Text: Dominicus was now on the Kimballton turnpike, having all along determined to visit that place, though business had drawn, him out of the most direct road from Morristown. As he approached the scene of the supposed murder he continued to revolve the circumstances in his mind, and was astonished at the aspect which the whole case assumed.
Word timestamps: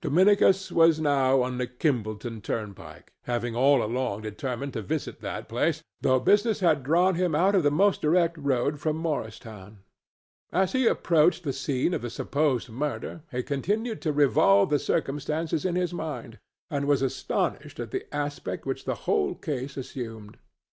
Dominicus 0.00 0.70
was 0.70 1.00
now 1.00 1.42
on 1.42 1.58
the 1.58 1.66
Kimballton 1.66 2.42
turnpike, 2.44 3.12
having 3.24 3.56
all 3.56 3.82
along 3.82 4.22
determined 4.22 4.72
to 4.74 4.82
visit 4.82 5.20
that 5.20 5.48
place, 5.48 5.82
though 6.00 6.20
business 6.20 6.60
had 6.60 6.84
drawn, 6.84 7.16
him 7.16 7.34
out 7.34 7.56
of 7.56 7.64
the 7.64 7.72
most 7.72 8.00
direct 8.00 8.38
road 8.38 8.78
from 8.78 8.94
Morristown. 8.96 9.78
As 10.52 10.74
he 10.74 10.86
approached 10.86 11.42
the 11.42 11.52
scene 11.52 11.92
of 11.92 12.02
the 12.02 12.10
supposed 12.10 12.70
murder 12.70 13.22
he 13.32 13.42
continued 13.42 14.00
to 14.02 14.12
revolve 14.12 14.70
the 14.70 14.78
circumstances 14.78 15.64
in 15.64 15.74
his 15.74 15.92
mind, 15.92 16.38
and 16.70 16.86
was 16.86 17.02
astonished 17.02 17.80
at 17.80 17.90
the 17.90 18.06
aspect 18.14 18.66
which 18.66 18.84
the 18.84 18.94
whole 19.10 19.34
case 19.34 19.76
assumed. 19.76 20.38